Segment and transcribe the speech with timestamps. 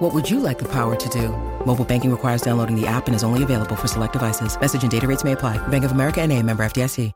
[0.00, 1.28] What would you like the power to do?
[1.66, 4.58] Mobile banking requires downloading the app and is only available for select devices.
[4.58, 5.58] Message and data rates may apply.
[5.68, 7.12] Bank of America NA, member FDIC.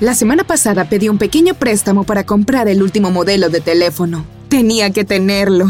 [0.00, 4.24] La semana pasada pedí un pequeño préstamo para comprar el último modelo de teléfono.
[4.48, 5.66] Tenía que tenerlo.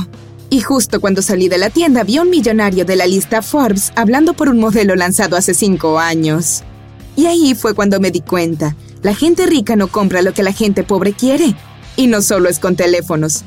[0.48, 3.91] Y justo cuando salí de la tienda vi a un millonario de la lista Forbes
[3.96, 6.62] hablando por un modelo lanzado hace cinco años.
[7.16, 8.77] Y ahí fue cuando me di cuenta.
[9.02, 11.56] La gente rica no compra lo que la gente pobre quiere.
[12.00, 13.45] Y no solo es con teléfonos.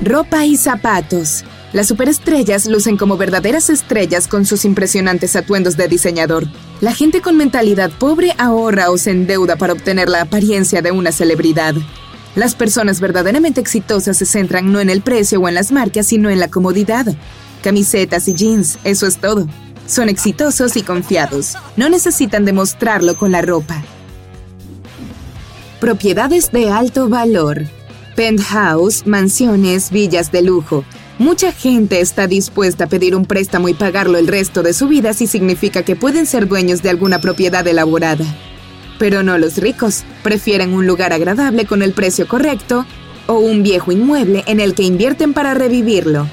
[0.00, 1.42] Ropa y zapatos.
[1.72, 6.46] Las superestrellas lucen como verdaderas estrellas con sus impresionantes atuendos de diseñador.
[6.80, 11.10] La gente con mentalidad pobre ahorra o se endeuda para obtener la apariencia de una
[11.10, 11.74] celebridad.
[12.36, 16.30] Las personas verdaderamente exitosas se centran no en el precio o en las marcas, sino
[16.30, 17.06] en la comodidad.
[17.64, 19.48] Camisetas y jeans, eso es todo.
[19.88, 21.54] Son exitosos y confiados.
[21.76, 23.82] No necesitan demostrarlo con la ropa.
[25.82, 27.64] Propiedades de alto valor.
[28.14, 30.84] Penthouse, mansiones, villas de lujo.
[31.18, 35.12] Mucha gente está dispuesta a pedir un préstamo y pagarlo el resto de su vida
[35.12, 38.24] si significa que pueden ser dueños de alguna propiedad elaborada.
[39.00, 42.86] Pero no los ricos, prefieren un lugar agradable con el precio correcto
[43.26, 46.28] o un viejo inmueble en el que invierten para revivirlo.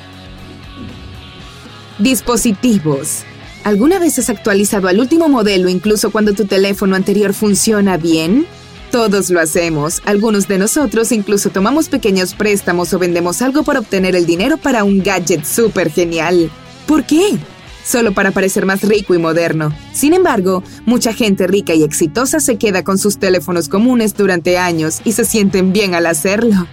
[1.98, 3.24] Dispositivos.
[3.64, 8.46] ¿Alguna vez has actualizado al último modelo incluso cuando tu teléfono anterior funciona bien?
[8.92, 10.02] Todos lo hacemos.
[10.06, 14.84] Algunos de nosotros incluso tomamos pequeños préstamos o vendemos algo para obtener el dinero para
[14.84, 16.50] un gadget súper genial.
[16.88, 17.38] ¿Por qué?
[17.86, 19.72] Solo para parecer más rico y moderno.
[19.94, 25.02] Sin embargo, mucha gente rica y exitosa se queda con sus teléfonos comunes durante años
[25.06, 26.68] y se sienten bien al hacerlo.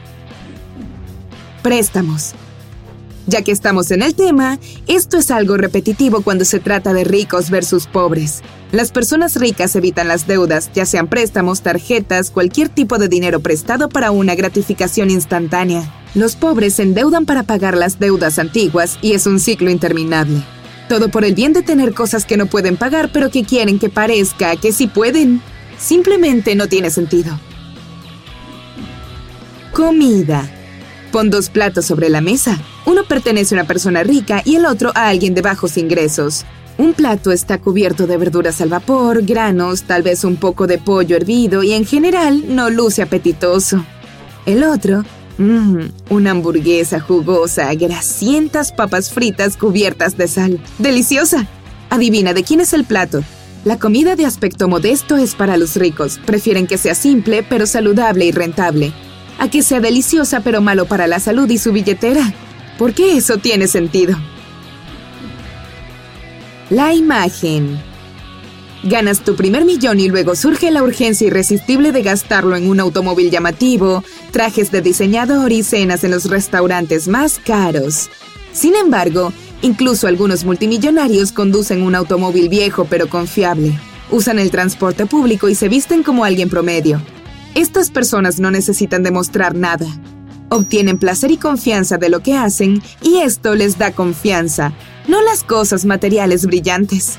[1.62, 2.34] Préstamos.
[3.26, 7.50] Ya que estamos en el tema, esto es algo repetitivo cuando se trata de ricos
[7.50, 8.42] versus pobres.
[8.70, 13.88] Las personas ricas evitan las deudas, ya sean préstamos, tarjetas, cualquier tipo de dinero prestado
[13.88, 15.92] para una gratificación instantánea.
[16.14, 20.42] Los pobres se endeudan para pagar las deudas antiguas y es un ciclo interminable.
[20.88, 23.88] Todo por el bien de tener cosas que no pueden pagar pero que quieren que
[23.88, 25.42] parezca que sí pueden.
[25.78, 27.38] Simplemente no tiene sentido.
[29.72, 30.55] Comida.
[31.12, 32.58] Pon dos platos sobre la mesa.
[32.84, 36.44] Uno pertenece a una persona rica y el otro a alguien de bajos ingresos.
[36.78, 41.16] Un plato está cubierto de verduras al vapor, granos, tal vez un poco de pollo
[41.16, 43.82] hervido y en general no luce apetitoso.
[44.44, 45.02] El otro,
[45.38, 50.60] mmm, una hamburguesa jugosa, grasientas papas fritas cubiertas de sal.
[50.78, 51.46] ¡Deliciosa!
[51.88, 53.22] Adivina de quién es el plato.
[53.64, 56.20] La comida de aspecto modesto es para los ricos.
[56.26, 58.92] Prefieren que sea simple, pero saludable y rentable.
[59.38, 62.32] A que sea deliciosa, pero malo para la salud y su billetera.
[62.78, 64.16] ¿Por qué eso tiene sentido?
[66.70, 67.78] La imagen.
[68.82, 73.30] Ganas tu primer millón y luego surge la urgencia irresistible de gastarlo en un automóvil
[73.30, 78.10] llamativo, trajes de diseñador y cenas en los restaurantes más caros.
[78.52, 79.32] Sin embargo,
[79.62, 83.78] incluso algunos multimillonarios conducen un automóvil viejo pero confiable.
[84.10, 87.00] Usan el transporte público y se visten como alguien promedio.
[87.56, 89.86] Estas personas no necesitan demostrar nada.
[90.50, 94.74] Obtienen placer y confianza de lo que hacen y esto les da confianza,
[95.08, 97.18] no las cosas materiales brillantes.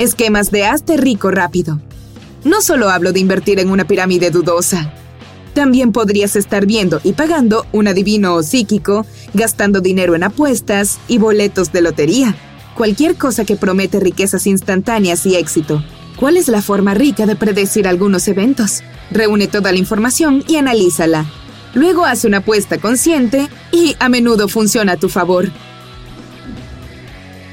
[0.00, 1.78] Esquemas de hazte rico rápido.
[2.42, 4.94] No solo hablo de invertir en una pirámide dudosa.
[5.52, 9.04] También podrías estar viendo y pagando un adivino o psíquico,
[9.34, 12.34] gastando dinero en apuestas y boletos de lotería.
[12.78, 15.84] Cualquier cosa que promete riquezas instantáneas y éxito.
[16.16, 18.80] ¿Cuál es la forma rica de predecir algunos eventos?
[19.10, 21.26] Reúne toda la información y analízala.
[21.74, 25.50] Luego haz una apuesta consciente y a menudo funciona a tu favor.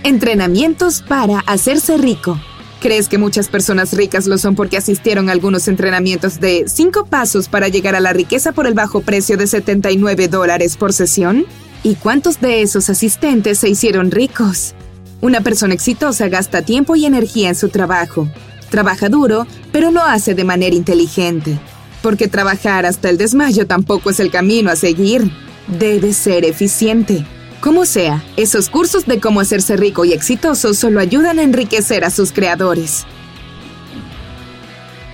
[0.04, 2.40] Entrenamientos para hacerse rico.
[2.80, 7.50] ¿Crees que muchas personas ricas lo son porque asistieron a algunos entrenamientos de 5 pasos
[7.50, 11.46] para llegar a la riqueza por el bajo precio de 79 dólares por sesión?
[11.84, 14.76] ¿Y cuántos de esos asistentes se hicieron ricos?
[15.22, 18.28] Una persona exitosa gasta tiempo y energía en su trabajo.
[18.70, 21.60] Trabaja duro, pero lo hace de manera inteligente.
[22.04, 25.32] Porque trabajar hasta el desmayo tampoco es el camino a seguir.
[25.68, 27.26] Debe ser eficiente.
[27.62, 32.12] Como sea, esos cursos de cómo hacerse rico y exitoso solo ayudan a enriquecer a
[32.12, 33.06] sus creadores.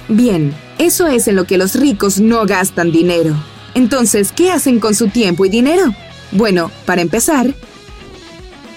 [0.10, 3.36] Bien, eso es en lo que los ricos no gastan dinero.
[3.74, 5.95] Entonces, ¿qué hacen con su tiempo y dinero?
[6.31, 7.54] Bueno, para empezar,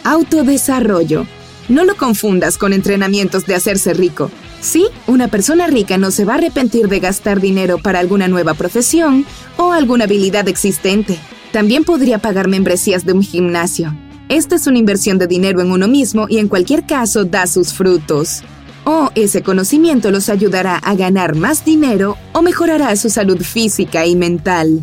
[0.04, 1.26] autodesarrollo.
[1.68, 4.30] No lo confundas con entrenamientos de hacerse rico.
[4.60, 8.54] Sí, una persona rica no se va a arrepentir de gastar dinero para alguna nueva
[8.54, 9.26] profesión
[9.56, 11.18] o alguna habilidad existente.
[11.56, 13.96] También podría pagar membresías de un gimnasio.
[14.28, 17.72] Esta es una inversión de dinero en uno mismo y en cualquier caso da sus
[17.72, 18.42] frutos.
[18.84, 24.16] O ese conocimiento los ayudará a ganar más dinero o mejorará su salud física y
[24.16, 24.82] mental.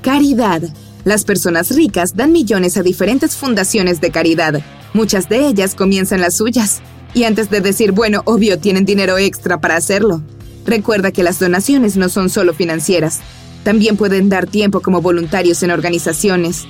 [0.00, 0.62] Caridad.
[1.04, 4.62] Las personas ricas dan millones a diferentes fundaciones de caridad.
[4.94, 6.80] Muchas de ellas comienzan las suyas.
[7.12, 10.22] Y antes de decir, bueno, obvio, tienen dinero extra para hacerlo.
[10.64, 13.20] Recuerda que las donaciones no son solo financieras.
[13.64, 16.64] También pueden dar tiempo como voluntarios en organizaciones.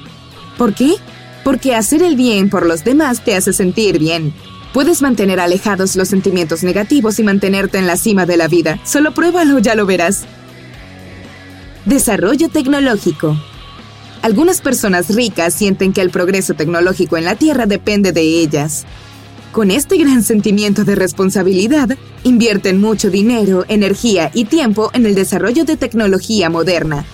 [0.58, 0.94] ¿Por qué?
[1.44, 4.32] Porque hacer el bien por los demás te hace sentir bien.
[4.72, 8.78] Puedes mantener alejados los sentimientos negativos y mantenerte en la cima de la vida.
[8.84, 10.24] Solo pruébalo, ya lo verás.
[11.84, 13.36] Desarrollo tecnológico.
[14.22, 18.86] Algunas personas ricas sienten que el progreso tecnológico en la Tierra depende de ellas.
[19.52, 21.90] Con este gran sentimiento de responsabilidad,
[22.24, 27.04] invierten mucho dinero, energía y tiempo en el desarrollo de tecnología moderna.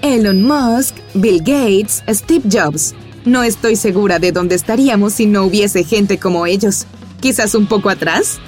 [0.00, 2.94] Elon Musk, Bill Gates, Steve Jobs.
[3.24, 6.86] No estoy segura de dónde estaríamos si no hubiese gente como ellos.
[7.20, 8.38] Quizás un poco atrás.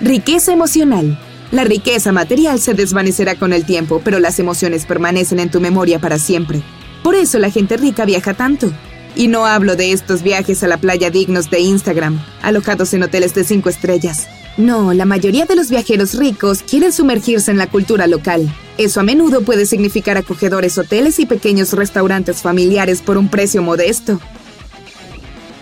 [0.00, 1.16] Riqueza emocional.
[1.52, 6.00] La riqueza material se desvanecerá con el tiempo, pero las emociones permanecen en tu memoria
[6.00, 6.60] para siempre.
[7.04, 8.72] Por eso la gente rica viaja tanto.
[9.18, 13.34] Y no hablo de estos viajes a la playa dignos de Instagram, alojados en hoteles
[13.34, 14.28] de cinco estrellas.
[14.56, 18.48] No, la mayoría de los viajeros ricos quieren sumergirse en la cultura local.
[18.78, 24.20] Eso a menudo puede significar acogedores hoteles y pequeños restaurantes familiares por un precio modesto.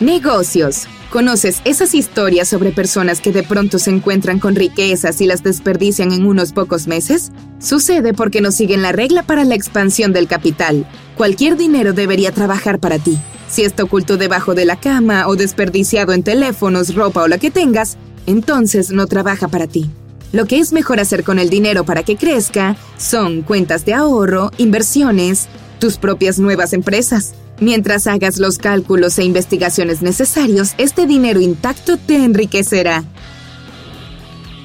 [0.00, 0.86] Negocios.
[1.10, 6.12] ¿Conoces esas historias sobre personas que de pronto se encuentran con riquezas y las desperdician
[6.12, 7.32] en unos pocos meses?
[7.58, 10.86] Sucede porque no siguen la regla para la expansión del capital.
[11.16, 13.18] Cualquier dinero debería trabajar para ti.
[13.56, 17.50] Si está oculto debajo de la cama o desperdiciado en teléfonos, ropa o lo que
[17.50, 19.90] tengas, entonces no trabaja para ti.
[20.30, 24.50] Lo que es mejor hacer con el dinero para que crezca son cuentas de ahorro,
[24.58, 25.48] inversiones,
[25.78, 27.32] tus propias nuevas empresas.
[27.58, 33.04] Mientras hagas los cálculos e investigaciones necesarios, este dinero intacto te enriquecerá.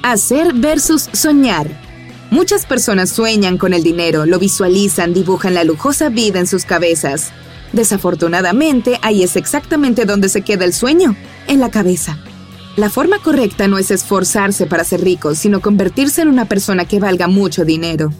[0.02, 1.66] Hacer versus soñar.
[2.30, 7.32] Muchas personas sueñan con el dinero, lo visualizan, dibujan la lujosa vida en sus cabezas.
[7.72, 11.16] Desafortunadamente, ahí es exactamente donde se queda el sueño,
[11.48, 12.18] en la cabeza.
[12.76, 17.00] La forma correcta no es esforzarse para ser rico, sino convertirse en una persona que
[17.00, 18.10] valga mucho dinero.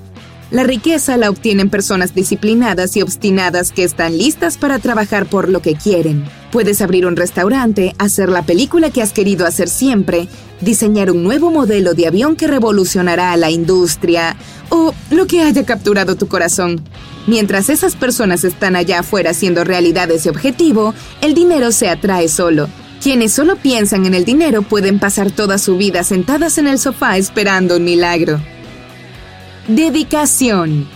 [0.51, 5.63] La riqueza la obtienen personas disciplinadas y obstinadas que están listas para trabajar por lo
[5.63, 6.27] que quieren.
[6.51, 10.29] Puedes abrir un restaurante, hacer la película que has querido hacer siempre,
[10.61, 14.37] diseñar un nuevo modelo de avión que revolucionará la industria
[14.69, 16.83] o lo que haya capturado tu corazón.
[17.27, 22.69] Mientras esas personas están allá afuera haciendo realidad ese objetivo, el dinero se atrae solo.
[23.01, 27.17] Quienes solo piensan en el dinero pueden pasar toda su vida sentadas en el sofá
[27.17, 28.41] esperando un milagro.
[29.69, 30.89] Dedicación.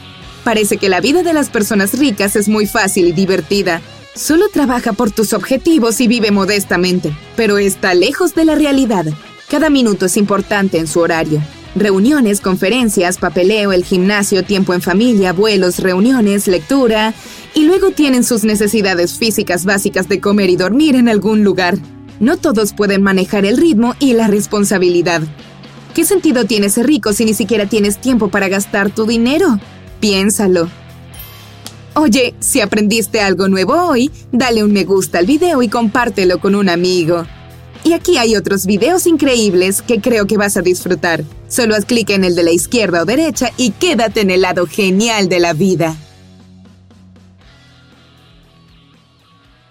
[0.44, 3.80] Parece que la vida de las personas ricas es muy fácil y divertida.
[4.14, 9.06] Solo trabaja por tus objetivos y vive modestamente, pero está lejos de la realidad.
[9.48, 11.42] Cada minuto es importante en su horario.
[11.76, 17.12] Reuniones, conferencias, papeleo, el gimnasio, tiempo en familia, vuelos, reuniones, lectura,
[17.52, 21.76] y luego tienen sus necesidades físicas básicas de comer y dormir en algún lugar.
[22.18, 25.20] No todos pueden manejar el ritmo y la responsabilidad.
[25.94, 29.60] ¿Qué sentido tiene ser rico si ni siquiera tienes tiempo para gastar tu dinero?
[30.00, 30.70] Piénsalo.
[31.92, 36.54] Oye, si aprendiste algo nuevo hoy, dale un me gusta al video y compártelo con
[36.54, 37.26] un amigo.
[37.86, 41.22] Y aquí hay otros videos increíbles que creo que vas a disfrutar.
[41.46, 44.66] Solo haz clic en el de la izquierda o derecha y quédate en el lado
[44.66, 45.96] genial de la vida.